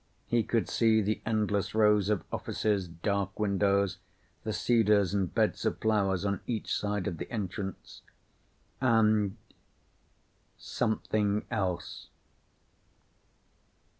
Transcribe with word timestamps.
He 0.25 0.41
could 0.41 0.67
see 0.67 0.99
the 0.99 1.21
endless 1.27 1.75
rows 1.75 2.09
of 2.09 2.23
offices, 2.31 2.87
dark 2.87 3.39
windows, 3.39 3.99
the 4.43 4.51
cedars 4.51 5.13
and 5.13 5.31
beds 5.31 5.63
of 5.63 5.77
flowers 5.77 6.25
on 6.25 6.41
each 6.47 6.75
side 6.75 7.05
of 7.05 7.19
the 7.19 7.31
entrance. 7.31 8.01
And 8.81 9.37
something 10.57 11.45
else. 11.51 12.07